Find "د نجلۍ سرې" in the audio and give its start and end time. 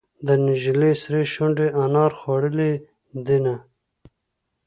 0.25-1.21